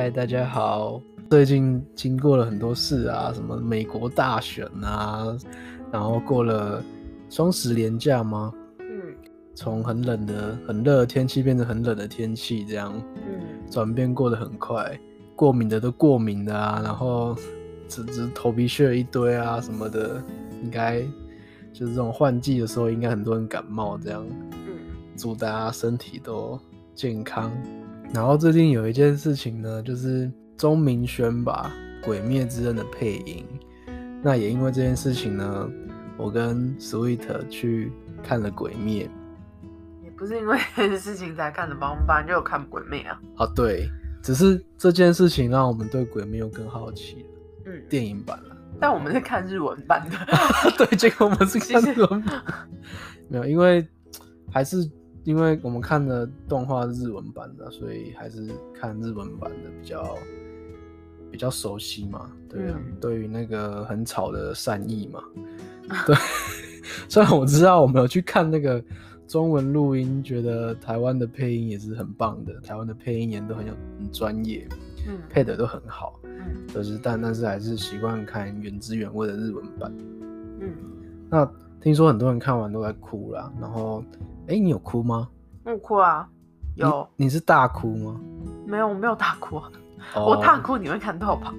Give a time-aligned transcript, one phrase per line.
[0.00, 1.02] 嗨，大家好。
[1.28, 5.36] 最近经过了很多事啊，什么美国大选啊，
[5.90, 6.80] 然后过了
[7.28, 8.54] 双十连假吗？
[8.78, 8.86] 嗯，
[9.56, 14.96] 从很冷的、很热的天气变成很冷的天气，这样，嗯，转变过得很快，
[15.34, 17.36] 过敏的都过敏的啊，然后
[17.88, 20.22] 只只头皮屑一堆啊什么的，
[20.62, 21.00] 应该
[21.72, 24.24] 就是这种换季的时候，应该很多人感冒这样。
[24.52, 24.78] 嗯，
[25.16, 26.56] 祝大家身体都
[26.94, 27.50] 健康。
[28.12, 30.30] 然后最近有一件事情呢，就是。
[30.58, 31.72] 钟明轩吧，
[32.04, 33.46] 《鬼灭之刃》的配音。
[34.24, 35.70] 那也因为这件事情呢，
[36.16, 37.92] 我跟 Sweet 去
[38.24, 39.06] 看了《鬼灭》。
[40.04, 43.20] 也不是因为这 件事情才看的帮，我们本来就有看《鬼灭》啊。
[43.36, 43.88] 啊，对，
[44.20, 47.28] 只是这件事情让我们对《鬼灭》又更好奇了。
[47.66, 48.56] 嗯，电影版了。
[48.80, 50.16] 但我们是看日文版的。
[50.76, 52.42] 对，结果我们是 看日文版。
[53.28, 53.86] 没有，因为
[54.50, 54.90] 还是。
[55.28, 60.16] 因为我们看的动画是日文版的，所以还是看日文版的比较
[61.30, 62.32] 比较熟悉嘛。
[62.48, 65.22] 对啊，嗯、对于那个很吵的善意嘛，
[66.06, 66.16] 对。
[67.10, 68.82] 虽然我知道我没有去看那个
[69.26, 74.66] 中文录音，觉得台湾的配音也是很棒的，台湾的配音员都很有很专业，
[75.06, 79.94] 嗯，配的都很好，嗯，可是但但是还是习惯看原汁原味的日文版，
[80.60, 80.72] 嗯。
[81.28, 81.46] 那
[81.82, 84.02] 听说很多人看完都在哭啦，然后。
[84.48, 85.28] 哎、欸，你有哭吗？
[85.64, 86.26] 我哭啊，
[86.74, 87.26] 有你。
[87.26, 88.18] 你是大哭吗？
[88.66, 89.60] 没有，我没有大哭。
[90.14, 91.54] Oh, 我大哭你会看到吧？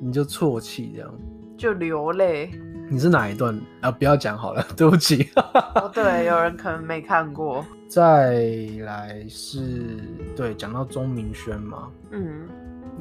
[0.00, 1.10] 你就啜泣这样，
[1.58, 2.50] 就流泪。
[2.88, 3.90] 你是哪一段啊？
[3.90, 5.28] 不要讲好了， 对不起。
[5.74, 7.62] 哦，对，有人可能没看过。
[7.86, 8.32] 再
[8.80, 9.98] 来是，
[10.34, 12.48] 对，讲到钟明轩嘛，嗯，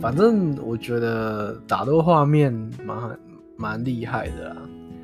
[0.02, 2.52] 反正我觉得打斗画面
[2.83, 3.19] 蛮
[3.55, 4.58] 蛮厉害的啦。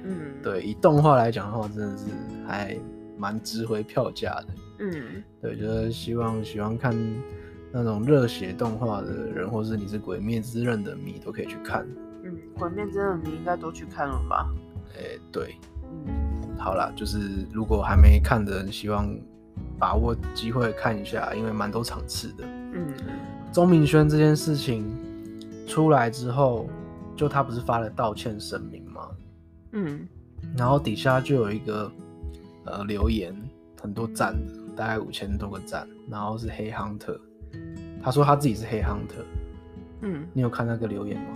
[0.03, 2.05] 嗯，对，以动画来讲的话，真的是
[2.45, 2.77] 还。
[3.22, 4.47] 蛮值回票价的，
[4.80, 6.91] 嗯，对，就是希望喜欢看
[7.72, 11.88] 那种热血动画的人，或是你是《鬼灭之刃》的迷，都可以去看。
[12.23, 14.50] 嗯，《鬼灭之刃》的迷应该都去看了吧？
[14.95, 15.56] 哎、欸，对，
[16.07, 19.16] 嗯，好啦，就是如果还没看的人，希望
[19.78, 22.44] 把握机会看一下，因为蛮多场次的。
[22.74, 22.91] 嗯，
[23.53, 24.84] 钟明轩这件事情
[25.68, 26.68] 出来之后，
[27.16, 29.07] 就他不是发了道歉声明吗？
[29.74, 30.07] 嗯，
[30.57, 31.91] 然后底下就有一个。
[32.71, 33.35] 呃，留言
[33.81, 37.19] 很多赞的，大概五千多个赞，然后是黑 hunter，
[38.01, 39.25] 他说他自己是黑 hunter，
[40.01, 41.27] 嗯，你有看那个留言吗？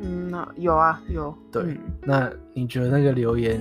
[0.00, 1.34] 嗯，那有啊，有。
[1.50, 3.58] 对，嗯、那你觉得那个留言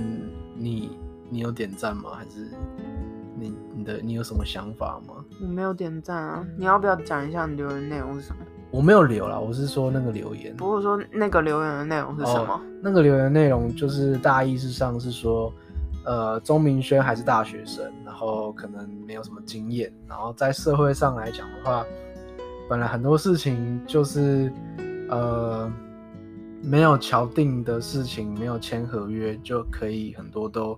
[0.58, 0.92] 你
[1.30, 2.10] 你有点赞吗？
[2.16, 2.52] 还是
[3.40, 5.24] 你你的你有什么想法吗？
[5.42, 8.40] 我没有点赞啊，你要不要讲一下你留言内容是什么？
[8.72, 10.54] 我没有留啦，我是说那个留言。
[10.58, 12.56] 不过说那个留言的内容是什么？
[12.56, 15.54] 哦、那个留言内容就是大意是上是说。
[16.04, 21.86] 呃，钟明轩还是大学生，然后可能没有什么经验，然后在社会上来讲的话，
[22.68, 24.52] 本来很多事情就是
[25.10, 25.72] 呃
[26.64, 30.76] 没有敲定的事情，没有签合约就可以很多都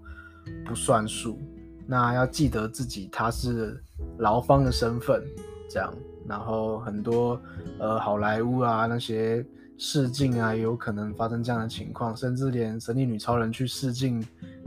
[0.65, 1.39] 不算数。
[1.87, 3.81] 那要记得自己他是
[4.17, 5.23] 劳方的身份，
[5.69, 5.93] 这样，
[6.27, 7.39] 然后很多
[7.79, 9.45] 呃好莱坞啊那些
[9.77, 14.21] 试镜啊，有可能发生这样的情况，甚至连神力女超人去试镜。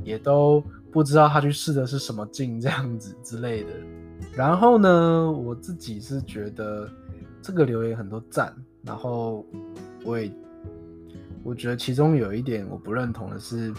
[0.07, 3.71] 也都不知道他去试的是什么镜这样子之类的。
[4.35, 6.89] 然后呢，我自己是觉得
[7.43, 9.45] 这个留言很多赞，然后
[10.05, 10.33] 我也
[11.43, 13.75] 我觉得其中有一点我不认同的是，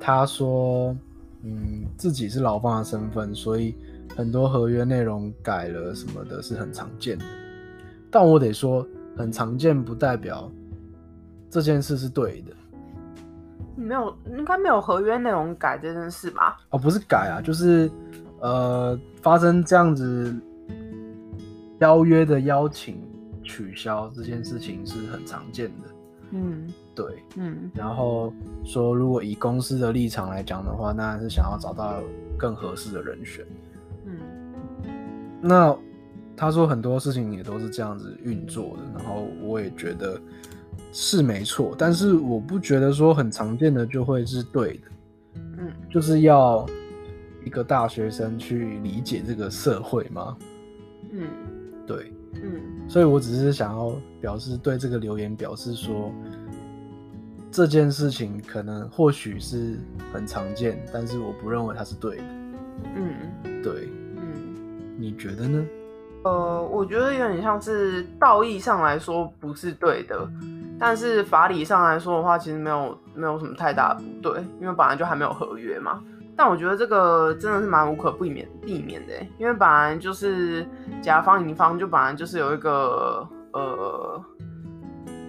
[0.00, 0.96] 他说
[1.42, 3.74] 嗯自己是劳方的身份，所以
[4.16, 7.24] 很多合约内容改了什么的是很常见的。
[8.10, 8.86] 但我得说，
[9.16, 10.50] 很常见不代表
[11.50, 12.52] 这件事是对的。
[13.78, 16.58] 没有，应该没有合约内容改这件事吧？
[16.70, 17.88] 哦，不是改啊，就是
[18.40, 20.34] 呃，发生这样子
[21.78, 23.00] 邀约的邀请
[23.44, 25.88] 取消这件事情是很常见的。
[26.32, 28.32] 嗯，对，嗯，然后
[28.64, 32.02] 说如果以公司的立场来讲的话，那是想要找到
[32.36, 33.46] 更合适的人选。
[34.04, 34.18] 嗯，
[35.40, 35.74] 那
[36.36, 40.20] 他说很多事情也都是这样子运作的，然后我也觉得。
[40.92, 44.88] 是没错，但是我不觉得说很常见的就会是对的，
[45.58, 46.66] 嗯，就是要
[47.44, 50.36] 一个大学生去理解这个社会吗？
[51.12, 51.28] 嗯，
[51.86, 56.12] 对，嗯，所以我只是想要表示对这个留言表示说，
[57.50, 59.78] 这件事情可能或许是
[60.12, 62.24] 很常见，但是我不认为它是对的，
[62.96, 64.56] 嗯，对，嗯，
[64.98, 65.66] 你觉得呢？
[66.24, 70.28] 呃，我觉得有点像是道义上来说不是对的。
[70.78, 76.00] 但是法理上来说的话，其实没有没有什么太大的不对，因为本来就还没有合约嘛。
[76.36, 80.64] 但我觉得这个真的是蛮无可避免避免的，因为本来就是
[81.02, 84.24] 甲方乙方就本来就是有一个呃，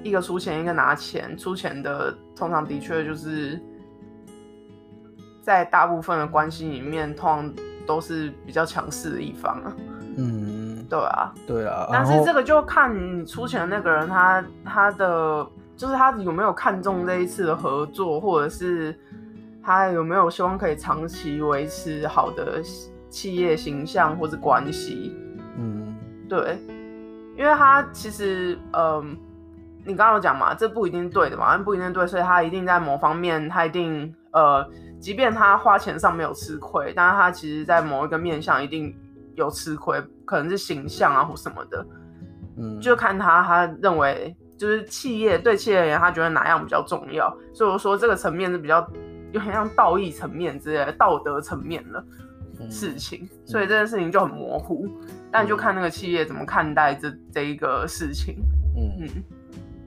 [0.03, 1.35] 一个出钱，一个拿钱。
[1.35, 3.59] 出钱的通常的确就是
[5.41, 7.53] 在大部分的关系里面，通常
[7.87, 9.73] 都是比较强势的一方啊。
[10.15, 10.48] 嗯，
[10.89, 11.88] 对啊，对啊。
[11.91, 15.47] 但是这个就看你出钱的那个人他，他他的
[15.77, 18.97] 就是他有没有看中这一次的合作，或者是
[19.63, 22.62] 他有没有希望可以长期维持好的
[23.09, 25.15] 企业形象或者关系。
[25.57, 25.95] 嗯，
[26.27, 26.57] 对。
[27.38, 29.06] 因为他其实，嗯、呃，
[29.85, 34.68] 你刚刚有讲嘛，这不一定对的嘛，不一定对，所以他一定在某方面，他一定，呃，
[35.00, 38.94] 即便他花钱上没有吃亏，但是他其实在某一个面向一定
[39.35, 41.85] 有吃亏，可能是形象啊或什么的，
[42.57, 48.79] 嗯，就看他他认为就是企业对企业而言，他觉得哪样比较重要，所以我说这个层面是比较
[49.31, 52.03] 有点像道义层面之类的道德层面的
[52.69, 54.87] 事情，嗯、所以这件事情就很模糊。
[55.31, 58.37] 但就看那个企业怎么看待这这一个事情。
[58.75, 59.23] 嗯嗯，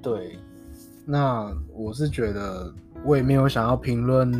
[0.00, 0.38] 对。
[1.04, 2.72] 那我是觉得，
[3.04, 4.32] 我也没有想要评论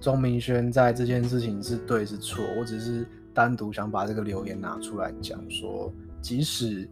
[0.00, 5.92] 钟明轩在这件事情是对是错，我只是单独想把这个留言拿出来讲，说
[6.22, 6.88] 即使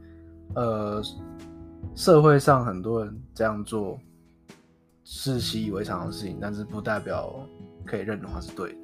[0.54, 1.00] 呃
[1.94, 3.98] 社会上很多人这样做
[5.04, 7.32] 是习以为常的事情，但是不代表
[7.86, 8.78] 可以认同它是对的。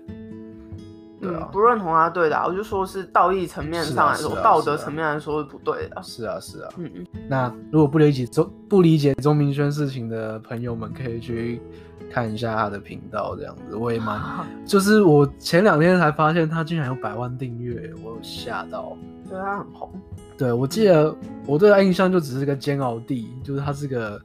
[1.21, 6.01] 对啊，嗯，不认同他对的，啊，我就说是道义层面上来说，啊啊啊，道德层面来说是不对的。
[6.01, 6.73] 是啊，是啊。
[6.77, 7.07] 嗯嗯。
[7.29, 11.61] 那如果不理解钟不理解钟明轩事情的朋友们，可以去
[12.11, 14.21] 看一下他的频道，这样子我也蛮，
[14.67, 18.97] 就是我前两天才发现他竟然有百万订阅，我有吓到。
[19.29, 19.91] 对，他很红。
[20.37, 21.15] 对，我记得
[21.47, 24.21] 我对他印象就只是个煎熬弟，就是他是个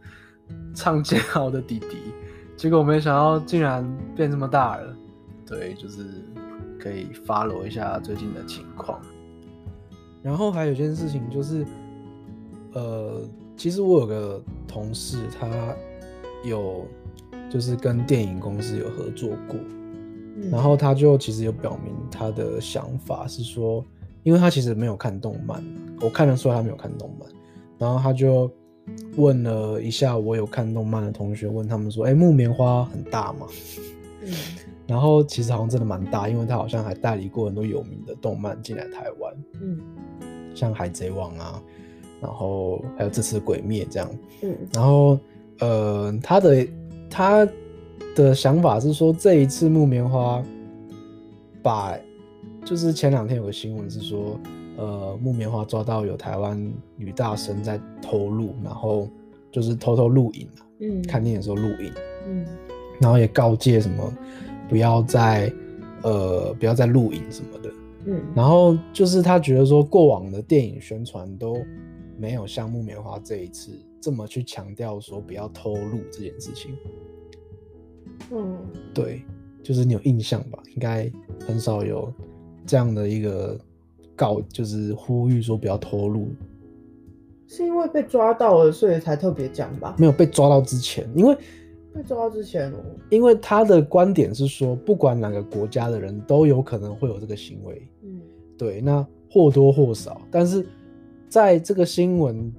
[0.73, 1.97] 唱煎熬的弟弟，
[2.55, 3.83] 结果我没想到竟然
[4.15, 4.95] 变这么大了。
[5.45, 6.05] 对，就是。
[6.79, 8.99] 可以 follow 一下最近的情况，
[10.21, 11.65] 然后还有一件事情就是，
[12.73, 13.21] 呃，
[13.55, 15.47] 其实我有个同事，他
[16.43, 16.85] 有
[17.53, 19.59] 就是跟电影公司有合作过，
[20.37, 23.85] 嗯，然后他就其实有表明他的想法是说，
[24.23, 25.63] 因为他其实没有看动漫，
[26.01, 27.29] 我看得出来他没有看动漫，
[27.77, 28.51] 然后他就
[29.17, 33.45] 问了一下我有看动漫的同学，问他们说，哎，木棉花很大吗？
[34.23, 34.33] 嗯？
[34.87, 39.79] 然后其实好像真的蛮大，因为他好像还代理过很多有名的动漫进来台湾，嗯，
[40.55, 41.61] 像海贼王啊，
[42.19, 44.09] 然后还有这次鬼灭这样，
[44.41, 45.19] 嗯，然后
[45.59, 46.67] 呃，他的
[47.13, 47.47] 他
[48.15, 50.43] 的想法是说，这一次木棉花
[51.61, 51.95] 把，
[52.65, 54.39] 就是前两天有个新闻是说，
[54.77, 56.59] 呃，木棉花抓到有台湾
[56.97, 59.07] 女大生在偷录，然后
[59.51, 60.47] 就是偷偷录影，
[60.79, 61.93] 嗯，看电影的时候录影，
[62.27, 62.45] 嗯，
[62.99, 64.11] 然后也告诫什么。
[64.69, 65.53] 不要再，
[66.01, 67.69] 呃，不要再录影什么的，
[68.05, 71.57] 嗯，然后就是他觉得说，过往的电影宣传都
[72.17, 73.71] 没有像木棉花这一次
[74.01, 76.75] 这么去强调说不要偷录这件事情，
[78.31, 78.57] 嗯，
[78.93, 79.21] 对，
[79.61, 80.61] 就是你有印象吧？
[80.73, 81.11] 应该
[81.45, 82.13] 很少有
[82.65, 83.59] 这样的一个
[84.15, 86.27] 告，就是呼吁说不要偷录，
[87.47, 89.95] 是因为被抓到了，所以才特别讲吧？
[89.97, 91.37] 没有被抓到之前，因为。
[91.95, 92.77] 被抓到之前哦，
[93.11, 98.19] 因为他的观点是说，不管哪个国家的人都有可能会有这个行为，嗯，
[98.57, 100.65] 对，那或多或少，但是
[101.33, 102.53] 在这个新闻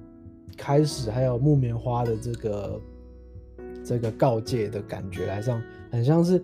[0.57, 2.81] 开始，还有木棉花的这个
[3.85, 6.43] 这个告诫的感觉来上，很像是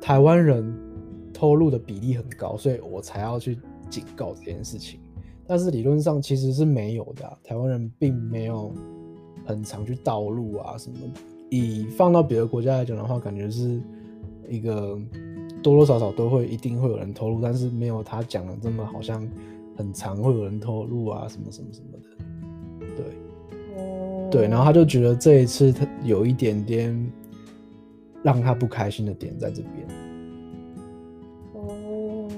[0.00, 0.76] 台湾人
[1.32, 3.56] 偷录的比例很高，所以我才要去
[3.88, 4.98] 警告这件事情。
[5.46, 8.74] 但是理论上其实是没有的，台湾人并没有
[9.44, 10.96] 很常去盗录啊什么。
[11.50, 13.80] 以放到别的国家来讲的话，感觉是
[14.48, 14.98] 一个
[15.62, 19.24] 多多少少都会一定会有人偷录，但是没有他讲的这么好像
[19.82, 21.98] 很常会有人透露啊什么什么什么的。
[22.96, 23.04] 对，
[23.76, 27.12] 哦，对，然后他就觉得这一次他有一点点
[28.22, 29.86] 让他不开心的点在这边。
[31.54, 32.28] 哦，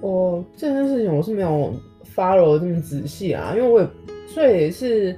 [0.00, 1.74] 我这件事情我是没有
[2.14, 3.88] follow 这么仔细啊，因为我也
[4.26, 5.16] 所以也是。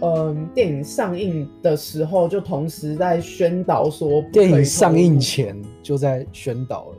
[0.00, 6.96] 嗯，电影上映的时候就同时在宣导说，电影上映前就在宣导了。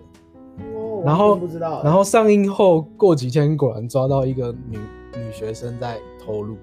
[1.05, 4.77] 哦，然后不知道，然后上映后过几天，果然抓到一个女
[5.15, 6.57] 女学生在偷录。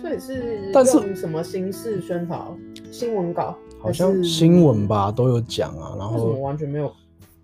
[0.00, 2.56] 所以是，但是什么形式宣导？
[2.90, 3.56] 新闻稿？
[3.78, 5.94] 好像新闻吧，都有讲啊。
[5.98, 6.92] 然后我完全没有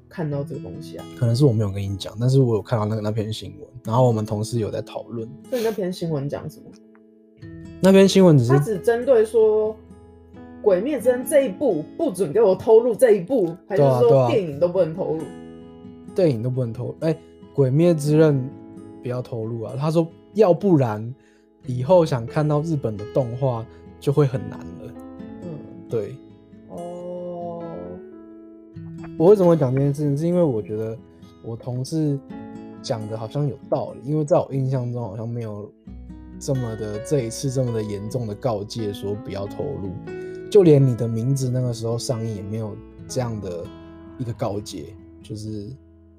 [0.08, 1.04] 看到这个东西啊？
[1.18, 5.28] 可能是我没有跟你讲，但是我有看到那个那篇新闻，然后我们同事有在讨论。
[5.48, 6.66] 所以那篇新闻讲什么？
[7.80, 9.70] 那篇新闻只是他只针对说
[10.62, 15.22] 《鬼灭之刃》这一部不准给我偷录这一部，还是说电影都不能偷录？
[16.14, 16.94] 电影都不能投。
[17.00, 17.12] 哎，
[17.54, 18.34] 《鬼灭之刃》
[19.02, 19.74] 不要投入啊！
[19.78, 21.14] 他说，要不然
[21.66, 23.64] 以后想看到日本的动画
[24.00, 24.94] 就会很难了。
[25.42, 25.48] 嗯，
[25.88, 26.16] 对。
[26.68, 27.62] 哦。
[29.18, 30.16] 我为什么会讲这件事情？
[30.16, 30.96] 是因为我觉得
[31.44, 32.18] 我同事
[32.80, 35.70] 讲的好像有道理，因为在我印象中好像没有
[36.40, 39.90] 这么的这一次这么的严重的告诫说不要投入，
[40.50, 42.74] 就连你的名字那个时候上映也没有
[43.06, 43.64] 这样的
[44.18, 45.70] 一个告诫，就是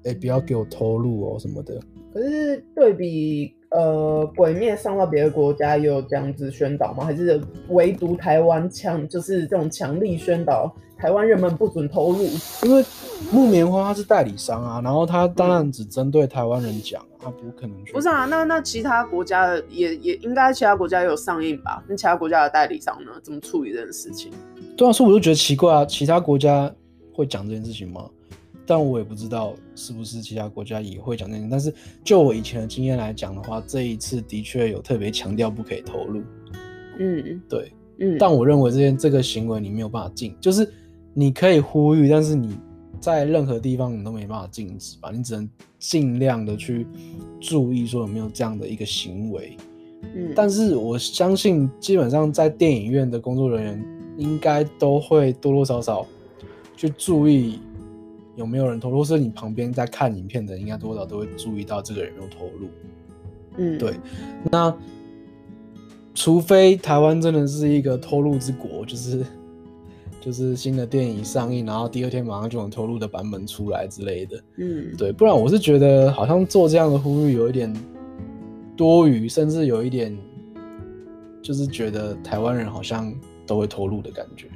[0.04, 1.80] 哎、欸、不要给我偷录哦什么的。
[2.12, 3.54] 可是对比。
[3.70, 7.04] 呃，鬼灭上到别的国家也有这样子宣导吗？
[7.04, 12.24] 还是唯独台湾强，就是这种强力宣导，台湾人们不准偷录？
[12.62, 12.84] 因为
[13.32, 17.92] 木棉花它是代理商啊，然后它当然只针对台湾人讲，它不可能去。
[17.92, 21.82] 不是啊，那那其他国家的也也应该其他国家也有上映吧？
[21.88, 23.10] 那其他国家的代理商呢？
[23.24, 24.30] 怎么处理这件事情？
[24.76, 26.72] 对啊，所以我就觉得奇怪啊，其他国家
[27.12, 28.08] 会讲这件事情吗？
[28.66, 36.22] 但我也不知道是不是其他国家也会讲这个，但是就我以前的经验来讲的话，这一次的确有特别强调不可以投入。
[36.98, 38.16] 嗯，对，嗯。
[38.18, 40.66] 但我认为这件这个行为你没有办法禁，就是
[41.12, 42.56] 你可以呼吁，但是你
[43.00, 45.10] 在任何地方你都没办法禁止吧？
[45.12, 45.46] 你只能
[45.78, 46.86] 尽量的去
[47.40, 49.56] 注意说有没有这样的一个行为。
[50.02, 50.32] 嗯。
[50.34, 56.06] 但是我相信，基本上在电影院的工作人员应该都会多多少少
[56.76, 57.58] 去注意。
[58.36, 58.98] 有没有人投入？
[58.98, 62.68] 或是你旁边在看影片的，应该多少都会注意到这个人有没有投入。
[63.56, 63.94] 嗯，对。
[64.50, 64.74] 那
[66.14, 69.24] 除非台湾真的是一个偷录之国，就是
[70.20, 74.42] 就是新的电影上映，然后第二天马上就有偷录的版本出来之类的。
[74.56, 75.12] 嗯，对。
[75.12, 77.72] 不然我是觉得好像做这样的呼吁有一点
[78.76, 80.16] 多余，甚至有一点
[81.40, 83.14] 就是觉得台湾人好像
[83.46, 84.48] 都会偷录的感觉，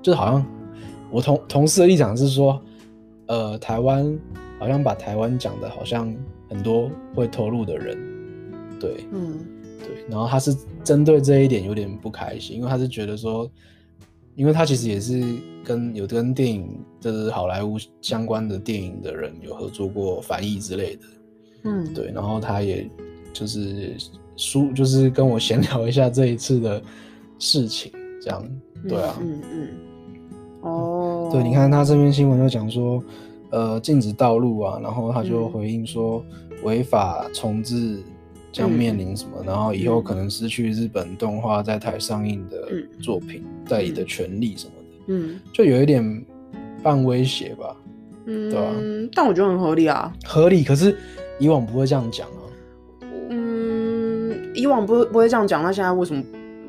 [0.00, 0.46] 就是好像
[1.10, 2.58] 我同同事的立场是说。
[3.26, 4.18] 呃，台湾
[4.58, 6.14] 好像把台湾讲的好像
[6.48, 7.98] 很多会投入的人，
[8.78, 9.38] 对，嗯，
[9.80, 13.50] 对，然后他是针对这一点有点不开心，因为他是觉得说，
[14.34, 15.22] 因为他其实也是
[15.64, 21.02] 跟有跟电影就是好莱坞相关的电影的人有合作过翻译之类的，
[21.64, 22.88] 嗯，对，然后他也
[23.32, 23.96] 就是
[24.36, 26.80] 书就是跟我闲聊一下这一次的
[27.38, 27.90] 事情，
[28.22, 28.48] 这样，
[28.88, 29.68] 对啊，嗯嗯。
[29.68, 29.68] 嗯
[31.26, 33.02] 哦，对，你看他这篇新闻就讲说，
[33.50, 36.24] 呃，禁止道路啊，然后他就回应说，
[36.62, 38.02] 违法重置
[38.52, 42.68] 将面临什么，嗯、然后以后可能失去日本动画在台上映的
[43.00, 46.24] 作品代理的权利什么的，嗯，就有一点
[46.82, 47.76] 半威胁吧，
[48.26, 49.08] 嗯，对吧？
[49.14, 50.96] 但我觉得很合理啊，合理，可是
[51.38, 52.40] 以往不会这样讲啊，
[53.30, 56.22] 嗯，以往不不会这样讲，那现在为什么？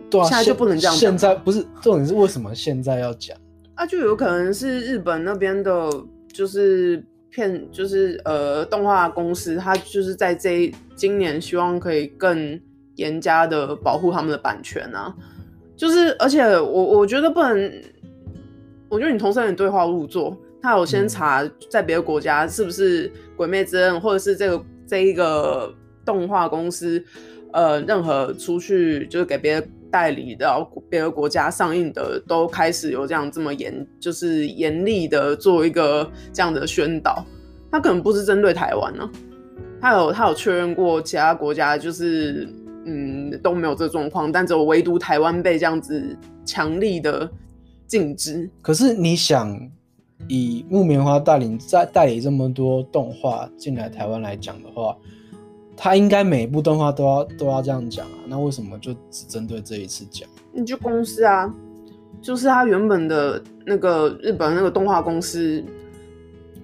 [0.10, 1.00] 对啊，现在就不能这样讲？
[1.00, 3.38] 现在不是重点是为什么现在要讲？
[3.78, 5.88] 啊，就有可能是日本那边的，
[6.34, 12.60] 就是片，就是呃，动画公司，他就是在这今年希望可以更
[12.96, 15.16] 严加的保护他们的版权啊，
[15.76, 17.72] 就是而且我我觉得不能，
[18.90, 25.72] 我觉得你同时有点对号入座，他有先查在别的国家是不是《鬼灭之刃》或者是这个这一个
[26.04, 27.04] 动画公司，
[27.54, 29.68] 呃，任何出去就是给别的。
[29.92, 37.26] 代理到别的国家上映的都开始有这样这么严，就是严厉的做一个这样的宣导。
[37.72, 39.10] 他可能不是针对台湾呢、
[39.82, 42.48] 他有他有确认过其他国家就是
[42.86, 47.30] 嗯都没有这状况，但只有唯独台湾被这样子强力的
[47.86, 48.50] 禁止。
[48.62, 49.60] 可是你想
[50.28, 54.96] 以木棉花带领在代理这么多动画进来台湾来讲的话。
[55.78, 60.28] 他应该每一部动画都要都要这样讲啊，那为什么就只针对这一次讲？
[60.52, 61.54] 你就公司啊，
[62.20, 65.64] 就是他原本的那个日本那个动画公司，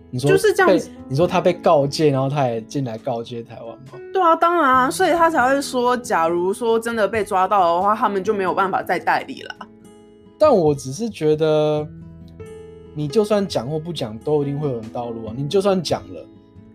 [0.09, 0.89] 你说就是这样子。
[1.07, 3.99] 你说他被告诫，然后他也进来告诫台湾吗？
[4.11, 9.55] 对啊，当然啊，所以他才会说，假如说真的被抓到的话，他们就没有办法再代理了。
[10.39, 11.87] 但我只是觉得，
[12.95, 15.33] 你就算讲或不讲，都一定会有人道路啊。
[15.37, 16.25] 你就算讲了。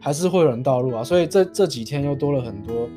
[0.01, 2.89] 还是会有人盗录啊，所以这这几天又多了很多，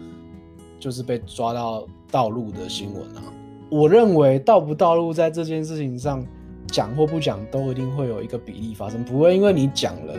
[0.79, 3.23] 就是被抓到盗录的新闻啊。
[3.69, 6.25] 我认为盗不盗录在这件事情上
[6.67, 10.13] 讲或不讲，都一定会有一个比例发生，不会因为你讲了，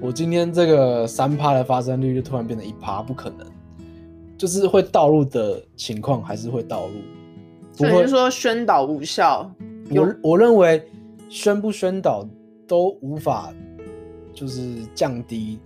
[0.00, 3.46] 我今天这个三趴的发生率就突然变成一趴，不可能。
[4.36, 6.94] 就是会盗录的情况还是会盗录，
[7.76, 9.50] 不会说宣导无效。
[9.90, 10.80] 我我认为
[11.28, 12.24] 宣不宣导
[12.64, 13.52] 都无法，
[14.32, 15.58] 就是降低。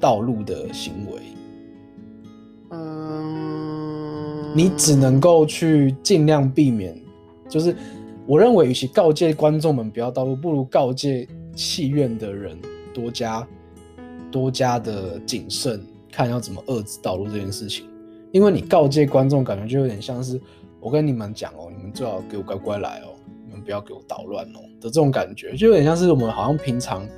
[0.00, 1.20] 盗录的行为，
[2.70, 6.96] 嗯，你只能够去尽量避免。
[7.48, 7.74] 就是
[8.26, 12.56] 我认为，与其告诫观众们不要道路，不如告诫戏院的人
[12.92, 13.46] 多加
[14.30, 15.80] 多加的谨慎，
[16.12, 17.86] 看要怎么遏制道路这件事情。
[18.30, 20.38] 因为你告诫观众，感觉就有点像是
[20.78, 27.08] 我跟你们讲哦，你们最好给我乖乖来哦，你们不要给我捣乱哦的这种感觉，就有点像是我们好像平常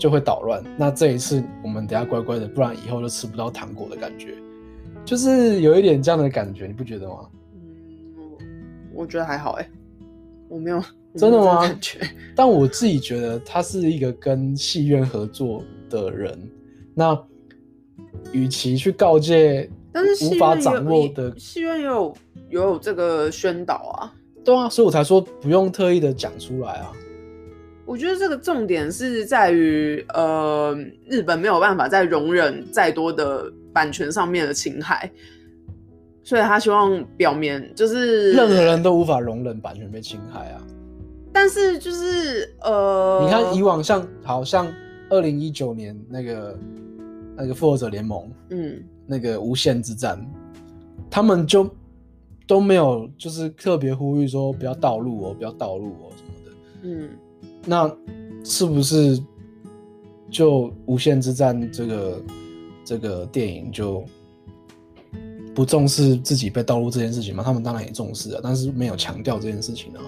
[0.00, 4.34] 就会捣乱，那这一次我们等下乖乖的，不然以后就吃不到糖果的感觉，
[5.04, 7.28] 就是有一点这样的感觉，你不觉得吗？
[7.54, 8.38] 嗯，
[8.94, 9.70] 我觉得还好哎，
[10.48, 10.82] 我没有
[11.14, 11.60] 真的吗？
[11.60, 12.00] 感觉，
[12.34, 16.50] 但我自己觉得他是一个跟戏院合作的人，
[16.94, 17.16] 那
[18.32, 19.70] 与其去告诫。
[19.92, 22.14] 但是无法掌握的戏院也有
[22.48, 24.14] 也有这个宣导啊，
[24.44, 26.92] 对啊，所以我才说不用特意的讲出来啊。
[27.84, 30.76] 我觉得这个重点是在于，呃，
[31.08, 35.10] 日本没有办法再容忍再多的版权上面的侵害，
[36.22, 40.62] 所以他希望表面就是任何人都无法容忍版权被侵害啊。
[41.32, 44.66] 但是就是呃，你看以往像好像
[45.08, 46.58] 二零一九年那个
[47.36, 48.82] 那个复仇者联盟，嗯。
[49.12, 50.24] 那个无限之战，
[51.10, 51.68] 他们就
[52.46, 56.52] 都没有，就是特别呼吁说不要盗录哦，不要盗录哦什么的。
[56.82, 57.08] 嗯，
[57.64, 57.90] 那
[58.44, 59.22] 是不是
[60.30, 62.22] 就无限之战这个
[62.84, 64.04] 这个电影就
[65.54, 67.42] 不重视自己被盗录这件事情吗？
[67.44, 70.00] 他们当然也重视啊，但是没有强调这件事情啊。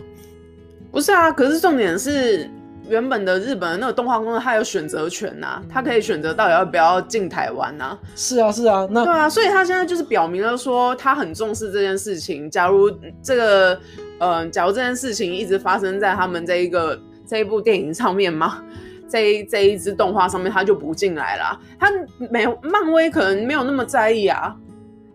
[0.91, 2.51] 不是啊，可是重点是。
[2.89, 7.97] 原本的日本的那个动画公司，他有选择权呐、啊，他可以选择到底要不要进台湾呐。
[8.17, 12.51] 是啊，是啊，那对啊，所以他现在就是表明了说，他很重视这件事情。
[12.51, 12.91] 假如
[13.23, 13.81] 这个，
[14.19, 17.01] 呃，假如这件事情一直发生在他们这一个
[17.33, 18.63] 这一部电影上面吗？
[19.09, 21.59] 这一这一支动画上面，他就不进来了。
[21.79, 21.91] 他
[22.31, 24.55] 没有漫威可能没有那么在意啊。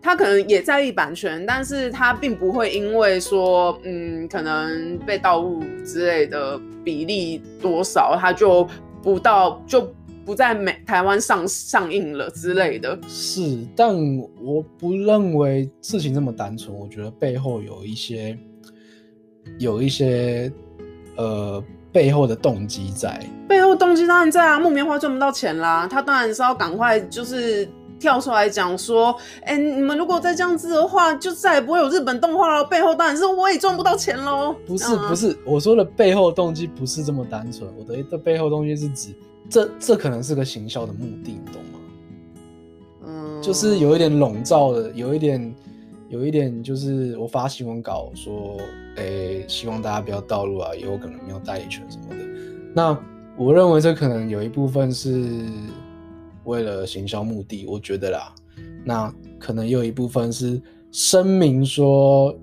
[0.02, 8.68] 他可能也在意版权，但是他并不会因为说，嗯，可能被盗录之类的比例多少，他就
[9.00, 9.88] 不到就
[10.24, 12.98] 不在美台湾上上映了之类的。
[13.06, 13.94] 是，但
[14.42, 18.36] 我不认为事情这么单纯，我觉得背后有一些
[19.60, 20.50] 有一些
[21.16, 23.18] 呃背后的动机在。
[23.48, 27.68] 背后动机当然在啊，木棉花赚不到钱啦，他当然是要赶快就是。
[28.00, 32.62] 跳出来讲说，哎、欸，你们如果再这样子的话，就再也不会有日本动画了。
[32.62, 34.54] 背后当然是我也赚不到钱喽。
[34.64, 37.68] 不是不是，我说的背后动机不是这么单纯。
[37.76, 39.12] 我的的背后动机是指，
[39.50, 41.80] 这这可能是个行销的目的，你懂吗？
[43.04, 45.52] 嗯，就是有一点笼罩的，有一点，
[46.08, 48.58] 有一点就是我发新闻稿说，
[48.98, 52.16] 诶、希望大家不要道路啊，也有可能没有代理权什么的。
[52.74, 52.98] 那
[53.36, 55.46] 我认为这可能有一部分是。
[56.44, 58.34] 为了行销目的，我觉得啦，
[58.82, 60.58] 那可能也有一部分是
[60.90, 62.34] 声明说，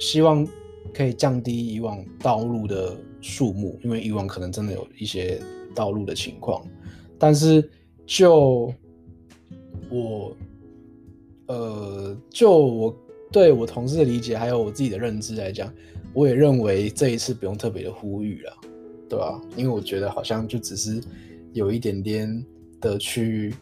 [0.00, 0.44] 希望
[0.92, 5.40] 可以降低以往道路的数目，因为以往可能真的有一些
[5.76, 6.60] 道路的情况。
[7.20, 7.70] 但是
[8.04, 8.74] 就
[9.90, 10.36] 我，
[11.46, 12.96] 呃，就我
[13.36, 15.70] 对我同事的理解，还有我自己的认知来讲，
[16.14, 18.52] 我也认为这一次不用特别的呼吁了，
[19.10, 19.38] 对吧？
[19.56, 21.00] 因为我觉得好像就只是
[21.52, 22.42] 有一点点。
[22.78, 23.54] 的去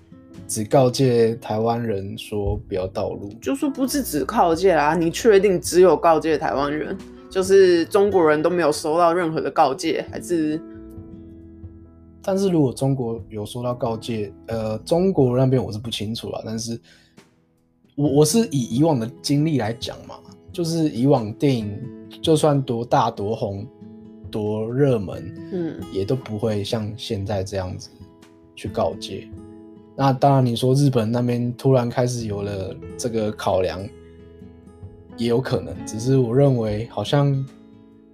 [0.49, 4.95] 只告诫台湾人说不要道路，就说不是只告诫啊？
[4.95, 6.99] 你确定只有告诫台湾人，
[7.31, 10.61] 就是中国人都没有收到任何的告诫，还是？
[12.21, 16.43] 但是如果中国有收到告诫，呃，中国那边我是不清楚了。
[16.45, 16.79] 但是
[17.95, 20.17] 我我是以以往的经历来讲嘛，
[20.53, 21.79] 就是以往电影
[22.23, 23.67] 就算多大多红
[24.31, 27.91] 多热门，嗯，也都不会像现在这样子。
[28.57, 29.27] 去告诫，
[29.97, 33.85] 那当然你说日本那边突然开始有了这个考量，
[35.17, 35.75] 也有可能。
[35.85, 37.45] 只是我认为好像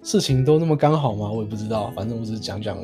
[0.03, 1.31] 事情都那么刚好吗？
[1.31, 1.93] 我也不知道。
[1.95, 2.79] 反正我只是讲讲，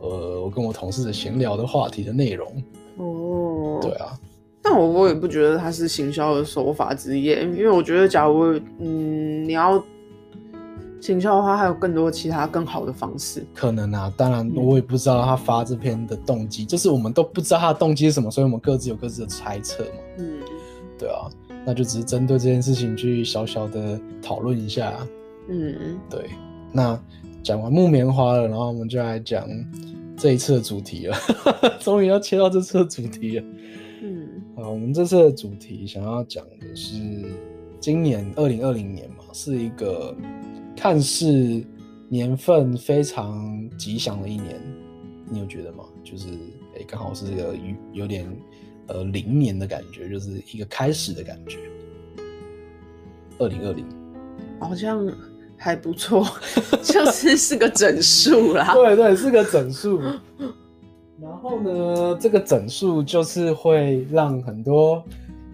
[0.00, 2.62] 呃，我跟我同事的闲聊的话题的内容。
[2.98, 4.16] 哦，对啊。
[4.64, 9.80] 但我我也不觉得它是行销的手法之一，因为我觉得假如嗯你要。
[11.00, 13.44] 行销的话，还有更多其他更好的方式。
[13.54, 19.90] 可能啊，当然我也不知道他发这篇的动机，嗯、就是我们都不知道他的动机是什么，所以我们各自有各自的猜测嘛。
[20.16, 20.38] 嗯，
[20.98, 21.28] 对啊，
[21.66, 24.94] 那就只是针对这件事情去小小的讨论一下。
[25.50, 26.30] 嗯，对。
[26.72, 26.98] 那
[27.42, 29.46] 讲完木棉花了，然后我们就来讲
[30.16, 31.16] 这一次的主题了。
[31.80, 33.44] 终于要切到这次的主题了。
[34.04, 36.94] 嗯，好，我们这次的主题想要讲的是
[37.80, 40.14] 今年二零二零年嘛，是一个。
[40.76, 41.64] 看似
[42.08, 44.60] 年份非常吉祥的一年，
[45.30, 45.84] 你有觉得吗？
[46.02, 46.26] 就是
[46.74, 48.26] 诶，刚好是这个有有点
[48.88, 51.58] 呃零年的感觉，就是一个开始的感觉。
[53.38, 53.86] 二零二零
[54.58, 55.08] 好像
[55.56, 56.26] 还不错，
[56.82, 58.74] 就是是个整数啦。
[58.74, 60.02] 对对，是个整数。
[61.20, 65.02] 然后呢，这个整数就是会让很多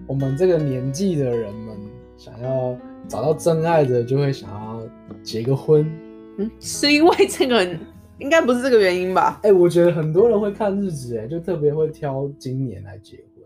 [0.07, 1.77] 我们这个年纪的人们
[2.17, 4.83] 想要找到真爱的，就会想要
[5.23, 5.89] 结个婚。
[6.39, 7.65] 嗯，是因为这个，
[8.19, 9.39] 应该不是这个原因吧？
[9.45, 13.45] 哎、欸，我觉得很多人会看日子，哎，就特别会挑今年来结婚。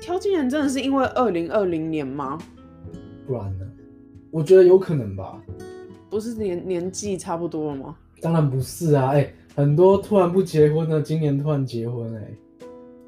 [0.00, 2.38] 挑今年真的是因为二零二零年吗？
[3.26, 3.66] 不然呢？
[4.30, 5.42] 我觉得有可能吧。
[6.10, 7.96] 不是年年纪差不多了吗？
[8.20, 9.08] 当然不是啊！
[9.08, 12.30] 哎、欸，很多突然不结婚的，今年突然结婚、欸，哎，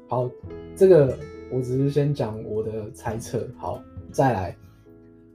[0.07, 0.29] 好，
[0.75, 1.17] 这个
[1.51, 3.47] 我只是先讲我的猜测。
[3.57, 4.55] 好，再来，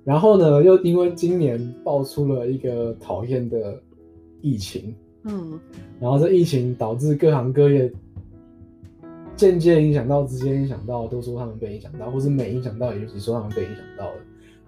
[0.05, 3.81] 然后呢，又因为今年爆出了一个讨厌的
[4.41, 5.59] 疫情，嗯，
[6.01, 7.93] 然后这疫情导致各行各业
[9.37, 14.21] 间接影响到，直接影响到，都说他们被影响到，或是没影响到，也就是说他们被影响到了。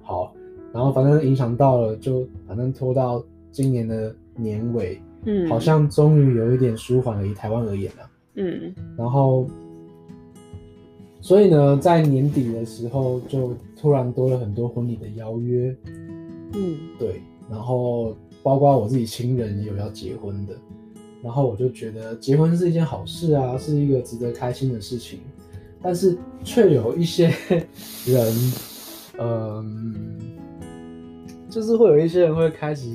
[0.03, 0.35] 好。
[0.73, 8.75] 然后反正影响到了，就反正拖到今年的年尾，嗯，好像终于有一点舒缓了，以台湾而言了，嗯。
[8.97, 9.49] 然后，
[11.21, 15.75] 所以呢，在年底的时候，就突然多了很多婚礼的邀约，
[16.55, 17.21] 嗯，对。
[17.51, 20.55] 然后，包括我自己亲人也有要结婚的，
[21.23, 25.21] 然后我就觉得结婚是一件好事啊，是一个值得开心的事情，
[25.83, 27.33] 但是却有一些
[28.07, 28.35] 人，
[29.19, 29.95] 嗯。
[31.49, 32.87] 就是会有一些人会开始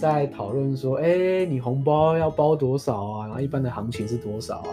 [0.00, 3.26] 在讨论说，哎、欸，你红包要包多少啊？
[3.26, 4.68] 然后一般的行情是多少啊？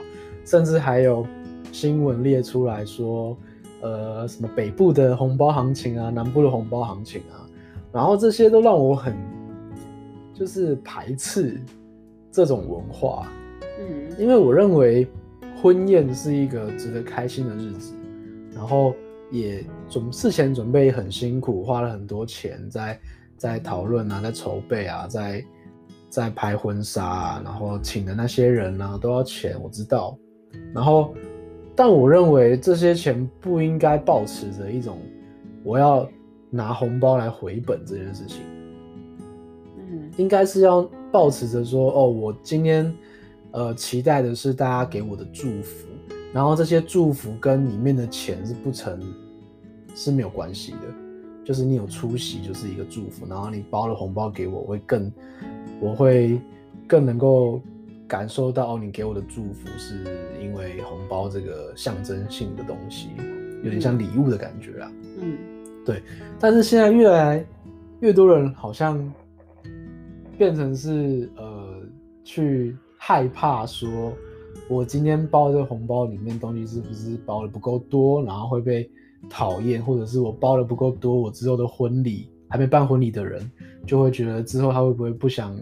[0.46, 1.28] 甚至还有
[1.74, 3.38] 新闻列出来说，
[3.82, 7.44] 呃，什么北部的红包行情啊，南部的红包行情啊，
[7.92, 9.14] 然后这些都让我很
[10.34, 11.62] 就是排斥
[12.32, 13.28] 这种文化。
[13.82, 15.06] 嗯，因为我认为
[15.62, 17.94] 婚宴是一个值得开心的日子，
[18.56, 18.94] 然后。
[19.30, 22.98] 也准事前准备很辛苦，花了很多钱在
[23.38, 25.44] 在讨论啊，在筹备啊，在
[26.10, 30.18] 在拍婚纱啊，然后请的那些人啊都要钱，我知道。
[30.74, 31.14] 然后，
[31.76, 34.98] 但我认为这些钱不应该保持着一种
[35.64, 36.10] 我要
[36.50, 38.42] 拿红包来回本这件事情。
[39.78, 42.92] 嗯，应该是要保持着说，哦，我今天
[43.52, 45.88] 呃期待的是大家给我的祝福。
[46.34, 49.02] 然后这些祝福跟里面的钱是不成，
[49.96, 50.78] 是没有关系的，
[51.48, 55.12] 就是你有出席就是一个祝福，然后你包了红包给我，我会更，
[55.80, 56.42] 我会
[56.86, 57.62] 更能够
[58.06, 59.96] 感受到你给我的祝福是
[60.42, 63.12] 因为红包这个象征性的东西，
[63.64, 64.92] 有点像礼物的感觉啊。
[65.22, 65.38] 嗯，
[65.86, 66.04] 对。
[66.38, 67.42] 但是现在越来
[68.02, 69.02] 越多人好像
[70.38, 71.82] 变成是呃
[72.26, 74.12] 去害怕说。
[74.70, 78.90] 我今天包这个红包里面东西是不是包的不够多，然后会被
[79.30, 83.50] 讨厌，或者是我包的不够多，我之后的婚礼还没办婚礼的人
[83.86, 85.56] 就会觉得之后他会不会不想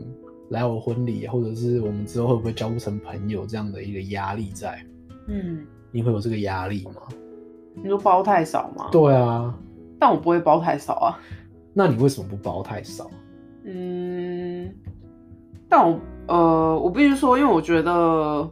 [0.49, 4.83] 来我婚礼，或者是我们之后会不会交不成朋友这样的一个压力在？
[5.27, 7.01] 嗯，你会有这个压力吗？
[7.73, 8.89] 你说包太少吗？
[8.91, 9.57] 对啊，
[9.99, 11.19] 但我不会包太少啊。
[11.73, 13.09] 那你为什么不包太少？
[13.63, 14.73] 嗯，
[15.67, 18.49] 但我呃，我必须说，因为我觉得。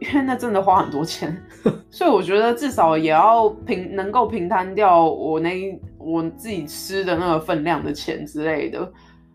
[0.00, 1.36] 因为那真的花很多钱，
[1.90, 8.90] 所以我觉得至少也要平能够平摊掉我那我自己吃的那个分量的钱之类的。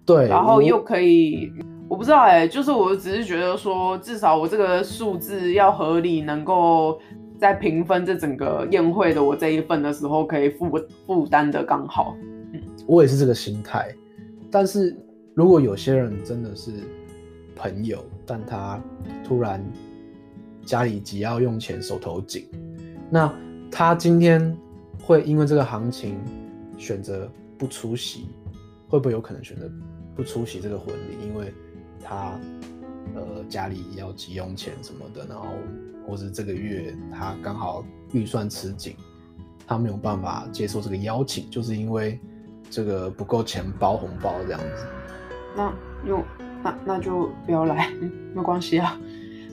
[0.06, 1.52] 对，然后又可以，
[1.88, 7.00] 我，我不知道哎、欸，就是我只是觉得说，至少我这个数字要合理，能够
[7.40, 10.72] 在平分这整个宴会的我这一份的时候，可以负
[11.06, 12.16] 负担的刚好。
[12.54, 13.88] 嗯，我也是这个心态。
[14.52, 14.96] 但是
[15.36, 16.72] 如果有些人真的是
[17.56, 18.82] 朋友，但他
[19.24, 19.64] 突然。
[20.66, 22.48] 家里急要用钱，手头紧，
[23.10, 23.32] 那
[23.72, 24.56] 他今天
[25.02, 26.18] 会因为这个行情
[26.78, 28.28] 选择不出席，
[28.90, 29.70] 会不会有可能选择
[30.16, 31.28] 不出席这个婚礼？
[31.28, 31.54] 因为
[32.04, 32.40] 他
[33.14, 35.46] 呃家里要急用钱什么的，然后
[36.08, 38.96] 或者这个月他刚好预算吃紧，
[39.68, 42.20] 他没有办法接受这个邀请，就是因为
[42.70, 44.88] 这个不够钱包红包这样子。
[45.56, 45.74] 那
[46.08, 46.24] 用
[46.64, 47.94] 那那就不要来，
[48.34, 49.00] 没关系啊。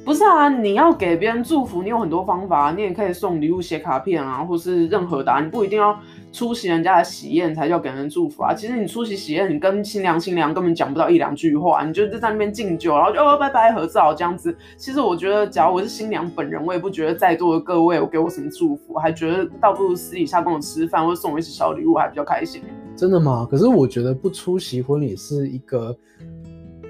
[0.04, 5.96] 不是啊，你要给别人祝福，你有很多方法，你也可以送礼物、写卡片啊，或是任何的啊，你不一定要
[6.32, 8.52] 出席人家的喜宴才叫给人祝福啊。
[8.52, 14.54] 其实你出席喜宴，你跟新娘新娘根本讲不到一两句话，你就在那边敬酒，然后就哦拜拜合照这样子。
[14.76, 22.60] 其实我觉得，假如我是新娘本人，我也不觉得在座的各位有给我什么祝福，还觉得倒不如私底下跟我吃饭，或者送我一些小礼物，还比较开心。
[22.96, 23.46] 真的吗？
[23.48, 25.96] 可是我觉得不出席婚礼是一个。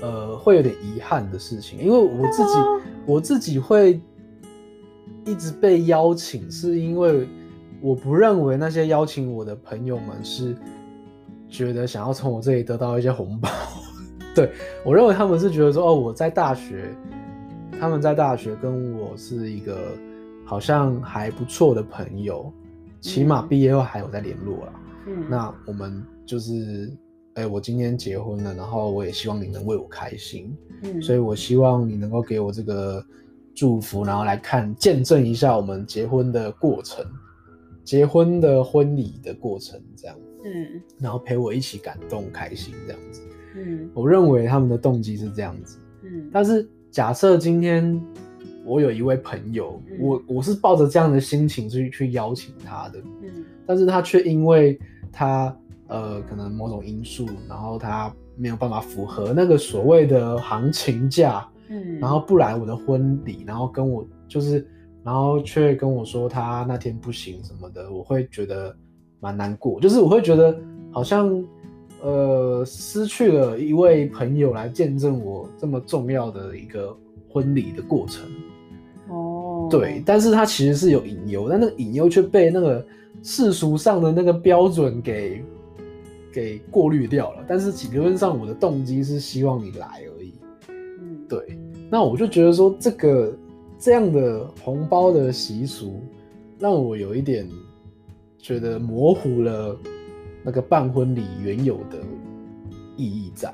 [0.03, 2.59] 呃，会有点遗憾的事情，因为我自己，
[3.07, 4.01] 我自己会
[5.25, 7.27] 一直被邀请，是因为
[7.81, 10.57] 我不认为那些邀请我的朋友们是
[11.49, 13.49] 觉得想要从我这里得到一些红包。
[14.35, 14.51] 对，
[14.85, 16.93] 我认为他们是觉得说，哦，我在大学，
[17.79, 19.77] 他们在大学跟我是一个
[20.45, 22.53] 好像还不错的朋友，
[23.01, 24.73] 起码毕业后还有在联络啦。
[25.07, 26.91] 嗯，那我们就是，
[27.35, 33.05] 哎、欸，我今天结婚了，然后我也希望你能为我开心，嗯，所以我希望你能够给我这个
[33.55, 37.05] 祝福，然后来看见证一下我们结婚的过程，
[37.85, 43.23] 结婚的婚礼的过程这样，嗯，然后陪我一起感动开心这样子，
[43.57, 48.01] 嗯，我认为他们的动机是这样子，嗯，但是假设今天。
[48.65, 54.79] 我有一位朋友，嗯、我我是抱着这样的心情去去邀请他的，嗯，但是他却因为
[55.11, 55.53] 他
[55.93, 64.67] 呃可能某种因素，然后他没有办法符合那个所谓的行情价，嗯，然后不来我的婚礼，然后跟我就是，
[65.05, 68.75] 然后却跟我说他那天不行什么的，我会觉得
[69.21, 70.59] 蛮难过，就是我会觉得
[70.91, 71.45] 好像
[72.03, 76.97] 呃失去了一位朋友来见证我这么重要的一个
[77.29, 78.25] 婚礼的过程。
[79.11, 82.83] 哦，对，但是他其实是有隐忧，但那个隐忧却被那个
[83.23, 85.45] 世俗上的那个标准给
[86.33, 87.45] 给过滤掉了。
[87.47, 90.33] 但是理论上，我的动机是希望你来而已。
[90.69, 91.59] 嗯，对。
[91.91, 93.37] 那我就觉得说，这个
[93.79, 96.01] 这样的红包的习俗，
[96.59, 97.49] 让我有一点
[98.39, 99.79] 觉得模糊了
[100.43, 101.99] 那个办婚礼原有的
[102.97, 103.53] 意义在。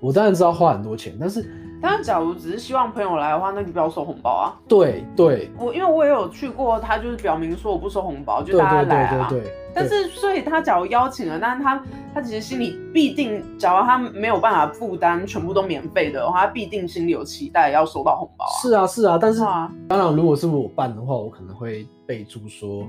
[0.00, 1.44] 我当然知道花很多钱，但是。
[1.82, 4.54] 但是，假如只是希望朋友来的话，那你不要收红包啊。
[4.68, 9.26] 对对，我因为我也有去过，他就是表明说我不收红包，就大家来啊。
[9.28, 9.58] 对对对对。
[9.74, 11.82] 但是，所以他假如邀请了，但是他
[12.14, 18.54] 他其实心里必定，假如他没有办法负担全部都免费的话，他必定心里有期待要收到红包啊。
[18.62, 22.86] 是啊是啊，但是啊，当然如果是我办的话，我可能会备注说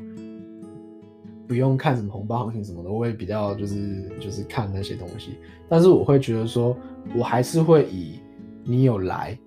[1.47, 5.39] 不用看什么红包行情什么的，我会比较就是就是看那些东西。
[5.67, 6.75] 但是我会觉得说，
[7.17, 8.19] 我还是会以。
[8.63, 9.37] 你有来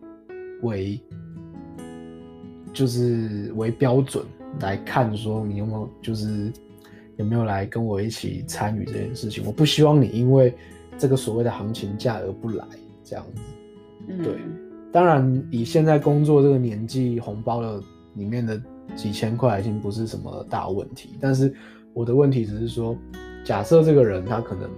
[0.63, 1.01] 为
[2.73, 4.25] 就是为标准
[4.61, 6.53] 来看，说你有没有就是
[7.17, 9.45] 有没有来跟我一起参与这件事情？
[9.47, 10.55] 我不希望你因为
[10.99, 12.65] 这个所谓的行情价而不来，
[13.05, 13.43] 这样子。
[14.09, 14.35] 嗯，对。
[14.93, 17.83] 当然，以现在工作这个年纪，红包的
[18.15, 18.61] 里面的
[18.95, 21.19] 几千块已经不是什么大问题。
[21.21, 21.55] 但是
[21.93, 22.97] 我的问题只是说，
[23.45, 24.71] 假设这个人他可能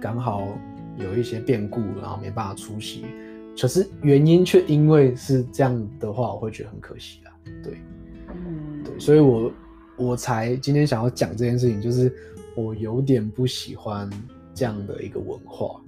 [0.00, 0.48] 刚好
[0.96, 3.04] 有一些变故，然后没办法出席。
[3.60, 7.28] 可是原因却因为是这样的话，我会觉得很可惜啊。
[7.62, 7.76] 对，
[8.30, 9.52] 嗯，对，所以我
[9.98, 12.10] 我才今天想要讲这件事情，就是
[12.56, 14.08] 我有点不喜欢
[14.54, 15.78] 这样的一个文化，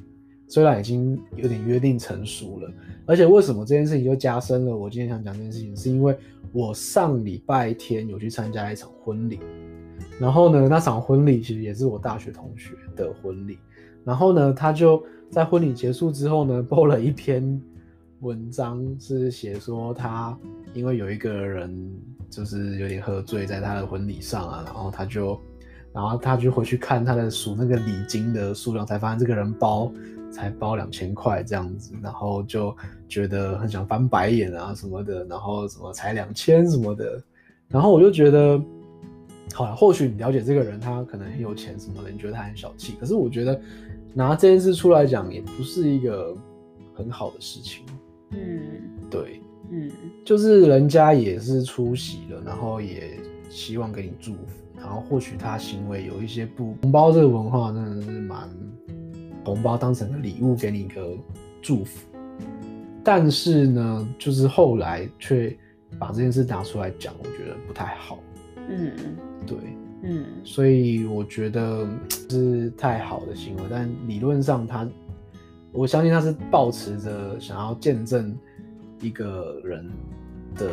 [0.49, 2.71] 虽然已经有点约定成熟了，
[3.07, 4.77] 而且为什么这件事情就加深了？
[4.77, 6.15] 我今天想讲这件事情，是因为
[6.53, 9.41] 我上礼拜天有去参加一场婚礼，
[10.21, 13.57] 然后呢，那场婚礼其实也是我大学同学的婚礼，
[14.05, 15.03] 然后呢，他就。
[15.33, 17.59] 在婚礼结束之后呢播了一篇
[18.21, 20.39] 文章，是写说他
[20.75, 21.91] 因为有一个人
[22.29, 25.41] 就是有点喝醉在他的婚礼上啊，然后他就，
[25.91, 29.91] 然后他就回去看他的数那个礼金的数量，才发现这个人包
[30.31, 32.77] 才包两千块这样子，然后就
[33.09, 37.23] 觉得很想翻白眼啊什么的，然后什么才两千什么的，
[37.69, 38.63] 然后我就觉得，
[39.55, 43.61] 好了，或许你了解这个人，他可能很有钱什么的，你觉得他很小气，可是我觉得。
[44.15, 46.37] 拿这件事出来讲，也不是一个
[46.93, 47.83] 很好的事情。
[48.33, 48.39] 嗯，
[49.11, 49.91] 对，嗯，
[50.23, 54.39] 就是人家也是出席了，然后也希望给你祝福，
[54.77, 58.47] 然后或许他行为有一些不红包这个文化真的是蛮
[59.47, 61.17] 红包当成个礼物给你一个
[61.63, 62.07] 祝福，
[63.03, 65.57] 但是呢，就是后来却
[65.99, 68.19] 把这件事拿出来讲，我觉得不太好。
[68.69, 68.93] 嗯，
[69.47, 69.57] 对。
[70.05, 71.87] 嗯，所以我觉得
[72.29, 74.85] 是太好的行为，但理论上他，
[75.71, 78.37] 我相信他是抱持着想要见证
[79.01, 79.89] 一个人
[80.57, 80.71] 的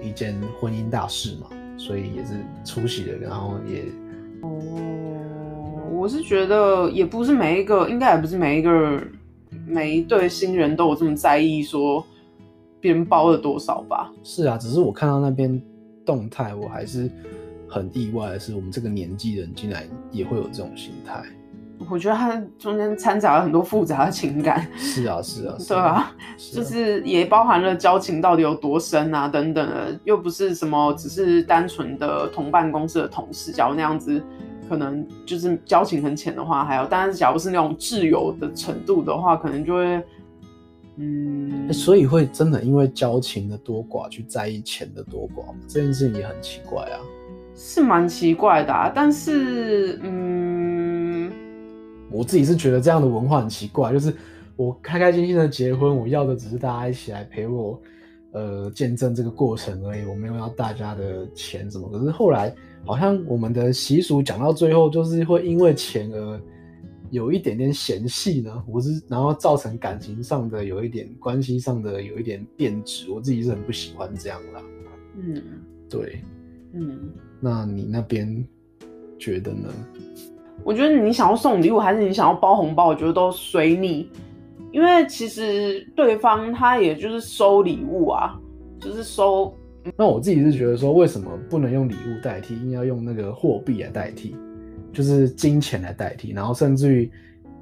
[0.00, 3.82] 一件婚姻大事嘛，所以也是出席的，然后也
[4.42, 4.50] 哦，
[5.92, 9.02] 我是觉得也不是每一个，应该也不是每一个
[9.66, 12.06] 每一对新人都有这么在意说
[12.80, 14.12] 别人包了多少吧？
[14.22, 15.60] 是啊，只是我看到那边
[16.08, 17.10] 动态，我还是。
[17.70, 21.22] 很意外的是，我们这个年纪人竟然也会有这种心态。
[21.90, 24.66] 我觉得他中间掺杂了很多复杂的情感。
[24.78, 26.10] 是啊，是啊， 对啊，
[26.50, 33.52] 就是也包含了交情到底有多深啊，等等的，又不是什么只是单纯的同办公室的同事。
[33.52, 34.18] 假如那样子，
[34.66, 40.02] 可能就是交情很浅的话，还有，但是假如是那种挚友的程度的话，可能就会，
[40.98, 46.98] 嗯，所以会真的因为交情的多寡去在意钱的多寡，这件事情也很奇怪啊。
[47.54, 51.30] 是蛮奇怪的啊，但是，嗯，
[52.10, 54.14] 我自己是觉得这样的文化很奇怪，就是
[54.54, 57.80] 我开开心心的结婚，我要的只是大家一起来陪我
[58.32, 61.88] 呃见证这个过程而已，我没有要大家的钱什么。
[61.90, 66.40] 可是后来好像我们的习俗讲到最后，就是会因为钱而
[67.10, 74.62] 有一点点嫌隙呢，我是然后造成感情上的有一点关系上的有一点变质，我自己是很不喜欢这样啦。
[75.16, 75.42] 嗯，
[75.88, 76.22] 对，
[76.74, 78.46] 嗯，那你那边
[79.18, 79.68] 觉得呢？
[80.64, 84.10] 我觉得你想要送礼物还是你想要包红包，我觉得都随你，
[84.72, 88.38] 因为其实对方他也就是收礼物啊，
[88.80, 89.54] 就是收。
[89.96, 94.36] 那我自己是觉得说，为什么不能用礼物代替，硬要用那个货币来代替，
[94.92, 97.10] 就是金钱来代替，然后甚至于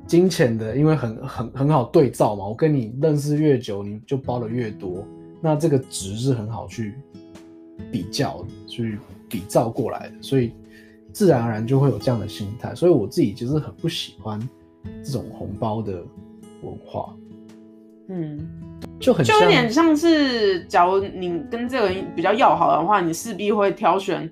[0.06, 5.06] 金钱的，因为很很很好对照嘛，我跟你认识越久，你就包的越多，
[5.40, 6.94] 那这个值是很好去
[7.90, 10.52] 比较，去比照过来的，所以。
[11.12, 14.38] 自然而然就会有这样的心态，所以我自己其实很不喜欢
[15.02, 16.04] 这种红包的
[16.60, 17.16] 文化。
[18.08, 18.38] 嗯，
[19.00, 24.30] 就很就有点像是，假如你跟这个人比较要好的话，你势必会挑选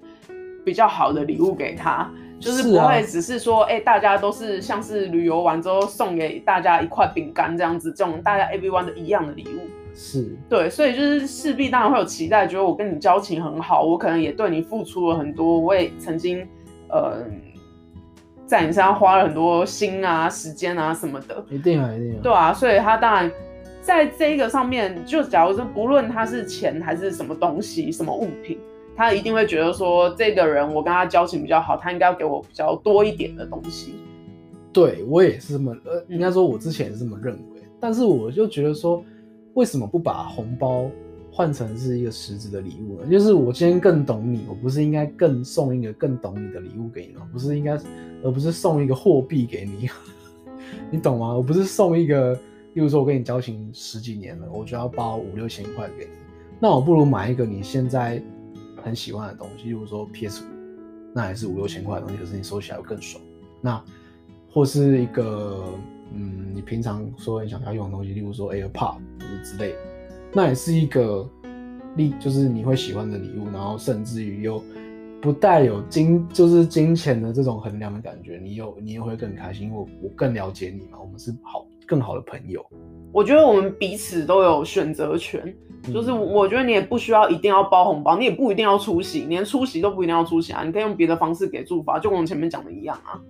[0.62, 2.12] 比较好的礼物给他，
[2.44, 9.68] 就是不会只是说，哎、啊欸，大家都是像是旅游完之后送给大家一块饼干这样子，这种大家 everyone 的一样的礼物。
[9.94, 16.46] 是对，所以就是势必当然会有期待，觉得我跟你交情很好，我可能也对你付出了很多，我也曾经。
[16.90, 17.16] 呃，
[18.46, 23.28] 在你身上花了很多心啊、时间啊什么的，一定啊，一定啊，对啊，所以他当然
[23.80, 28.60] 在这个上面，就假如说不论他是钱还是什么东西、什么物品，
[28.96, 33.94] 他一定会觉得说，这个人我跟他交情比较好，他应该要给我比较多一点的东西。
[34.72, 39.04] 对，我也是这么，呃，应该说我之前也是这么认为，嗯，但是我就觉得说，
[39.54, 40.90] 为什么不把红包？
[41.36, 47.28] 换成是一个实质的礼物呢，就是我今天更懂你，我不是应该更送一个更懂你的礼物给你吗？
[47.32, 47.72] 不是应该，
[48.22, 49.90] 而不是送一个货币给你，
[50.92, 51.34] 你懂吗？
[51.34, 52.34] 我不是送一个，
[52.74, 56.12] 例如说我跟你交情十几年了，我就要包五六千块给你，
[56.60, 58.22] 那我不如买一个你现在
[58.84, 60.46] 很喜欢的东西，例如说 PS 五，
[61.14, 63.22] 那也是五六千块的东西，可是你收起来会更爽。
[63.62, 63.82] 那
[64.50, 65.64] 或是一个，
[66.12, 69.74] 嗯，你平常说很想要用的东西，例如说 AirPod 或者之类。
[70.32, 71.26] 那也是一个
[71.96, 74.62] 礼，就是你会喜欢的礼物，然后甚至于又
[75.22, 82.62] 不带有金，就是金钱的这种衡量的感觉，你又你又会更开心，因为我我更了解你嘛，我们是好更好的朋友。
[83.14, 85.54] 我觉得我们彼此都有选择权，
[85.92, 93.20] 就是我觉得你也不需要一定要包红包，你也不一定要出席，连出席都不一定要出席啊，你可以用别的方式给祝福，就跟我们前面讲的一样啊。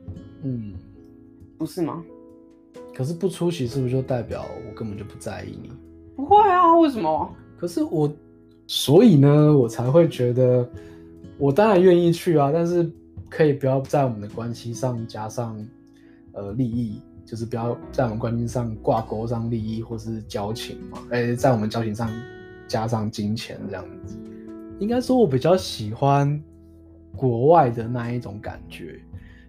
[0.43, 0.73] 嗯，
[1.59, 2.03] 不是吗？
[2.95, 5.71] 可是不出席是不是就代表我根本就不在意你？
[6.17, 7.31] 不会啊，为什么？
[7.59, 8.11] 可是我，
[8.67, 10.67] 所以呢，我才会觉得，
[11.37, 12.91] 我当然愿意去啊，但是
[13.29, 15.63] 可以不要在我们的关系上加上
[16.33, 22.11] 呃利益，就是不要在我们关系上挂钩上利益或是交情嘛，哎、在我们交情上
[22.69, 24.17] 加上金钱这样子。
[24.79, 26.43] 应该说，我比较喜欢
[27.17, 29.01] 国外的那一种感觉，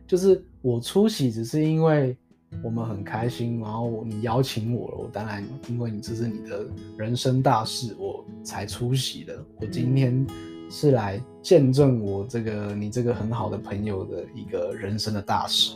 [0.08, 2.16] 就是我出席只是因为。
[2.64, 9.46] 我们很开心，然后你邀请我了，我当然因为你这是你的人生大事，我才出席的。
[9.60, 10.26] 我今天
[10.70, 15.76] 是来见证我这个你这个很好的朋友的一个人生的大事，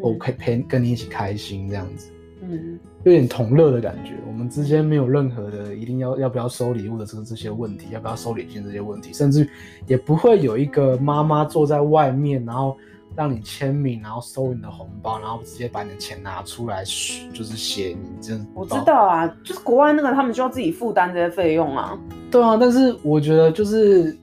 [0.00, 2.10] 我可以陪跟你一起开心这样子，
[2.42, 4.14] 嗯，有点同乐的感觉。
[4.26, 9.48] 我们之间没有任何的一定要要不要收礼物的这个这些问题，要不要收礼金这些问题，甚至
[9.86, 12.76] 也不会有一个妈妈坐在外面，然后。
[13.14, 16.84] 让你签名，然后收你的红包，然后直接把你的钱拿出来，
[17.32, 18.38] 就是写你这。
[18.52, 21.98] 我知道啊，就是国外那个他们就要自己负担这些费用啊。
[22.30, 24.14] 对啊，但是我觉得就是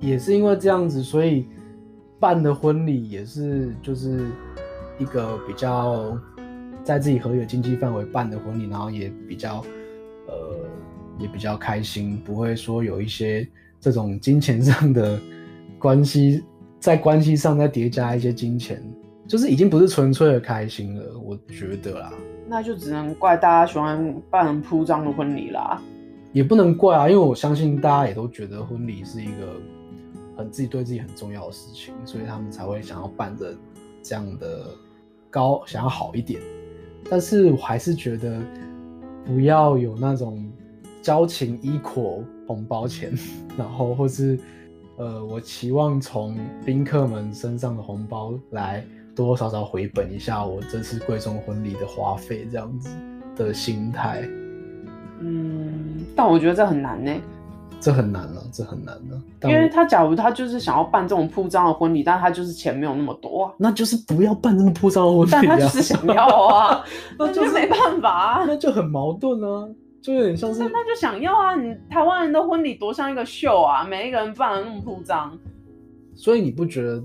[0.00, 1.46] 也是因为这样子，所以
[2.18, 4.26] 办的婚礼也是就是
[4.98, 6.18] 一个比较
[6.84, 9.64] 在自己合理的经济范围办的婚礼，然后也比较
[10.26, 10.34] 呃
[11.18, 13.46] 也比较开心，不会说有一些
[13.80, 15.18] 这种金钱上的
[15.78, 16.44] 关系。
[16.78, 18.80] 在关系上再叠加一些金钱，
[19.26, 22.12] 就是已经不是纯粹的开心了，我觉得啦。
[22.46, 25.82] 那就只能怪大家喜欢办铺张的婚礼啦。
[26.32, 29.56] 也不能怪啊，因为我相信大家也都觉得婚礼是一个
[30.36, 33.56] 很自己对自己很重要的事情，所以他们才会想要办的
[34.00, 34.66] 这样的
[35.30, 36.40] 高，想要好一点。
[37.10, 38.40] 但是我还是觉得
[39.24, 40.44] 不要有那种
[41.02, 43.12] 交情 equal 红包钱，
[43.56, 44.38] 然后或是。
[44.98, 48.82] 呃，我期望从宾客们身上的红包来
[49.14, 52.88] 多多少少回本一下我这次贵重婚礼的花费，这样子
[53.36, 54.26] 的心态。
[55.20, 57.12] 嗯，但我觉得这很难呢。
[57.78, 59.22] 这很难了，这很难了。
[59.44, 65.30] 因为他假如他就是想要办这种铺张的婚礼，但他就是钱没有那么多啊，那就是不要办这么铺张的婚礼啊。
[65.32, 66.84] 但他就是想要啊，
[67.18, 69.68] 那就是没办法啊，那就很矛盾啊。
[70.02, 70.60] 就有点像是。
[70.60, 71.56] 那他就想要啊！
[71.56, 75.36] 你台湾人的婚礼多像一个秀啊，每一个人办的那么铺张。
[76.14, 77.02] 所以你不觉得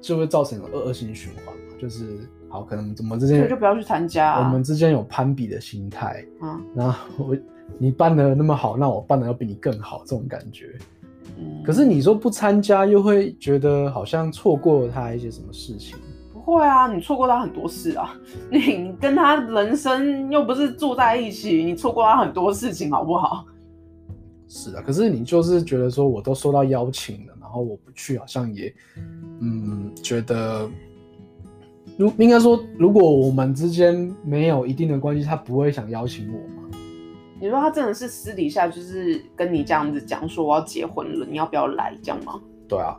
[0.00, 1.52] 就会造成恶恶性循环吗？
[1.80, 2.20] 就是
[2.50, 4.44] 好，可能怎么之间就不要去参加、啊。
[4.44, 6.60] 我们之间有攀比的心态啊。
[6.74, 7.36] 然后我
[7.78, 10.76] 你办的那么好，那我办的要比你更好，这种感觉。
[11.38, 11.62] 嗯。
[11.64, 15.96] 可是你说不参加，又会觉得好像错过了他一些什么事情。
[16.32, 18.14] 不会啊，你错过他很多事啊！
[18.50, 23.44] 你跟他人生又不是住在一起，你错过他很多事情，好不好？
[24.48, 28.74] 是啊，可是你就是觉得说，我都收到邀请了，然后我不去，好像也，
[29.40, 30.68] 嗯，觉得，
[31.96, 36.68] 如应该说，如果我们之间没有一定的关系，他不会想邀请我吗？
[37.40, 42.40] 你说他真的是私底下就是跟你这样子讲说我要结婚了，你要不要来这样吗？
[42.68, 42.98] 对啊。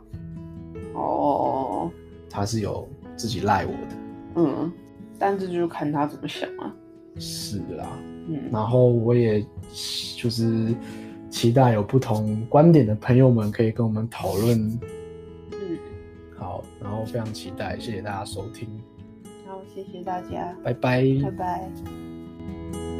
[0.94, 1.90] 哦。
[2.28, 2.88] 他是有。
[3.14, 3.96] 自己赖我的，
[4.36, 4.72] 嗯，
[5.18, 6.74] 但这就是看他怎么想啊。
[7.18, 7.86] 是啦，
[8.26, 9.44] 嗯，然后我也
[10.16, 10.74] 就是
[11.28, 14.80] 期待有不同观点的朋友们可以跟我们讨论。
[16.80, 18.68] 然后非常期待，谢谢大家收听。
[19.46, 22.91] 好，谢谢大家，拜拜，拜拜。